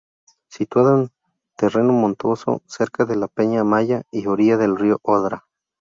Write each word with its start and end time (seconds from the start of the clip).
Situado 0.49 0.95
en 0.97 1.09
terreno 1.57 1.93
montuoso, 1.93 2.63
cerca 2.65 3.05
de 3.05 3.15
la 3.15 3.27
Peña 3.27 3.61
Amaya, 3.61 4.01
y 4.11 4.25
orilla 4.25 4.57
del 4.57 4.75
río 4.75 4.97
Odra. 5.03 5.45